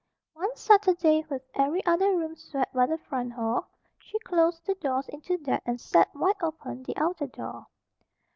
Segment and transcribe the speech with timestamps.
[0.33, 3.67] One Saturday, with every other room swept but the front hall,
[3.99, 7.67] she closed the doors into that, and set wide open the outer door.